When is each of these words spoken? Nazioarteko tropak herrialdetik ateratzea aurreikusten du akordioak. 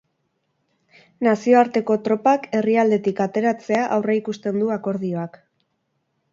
Nazioarteko 1.27 1.97
tropak 2.07 2.49
herrialdetik 2.61 3.23
ateratzea 3.29 3.85
aurreikusten 3.99 4.61
du 4.65 4.75
akordioak. 4.81 5.41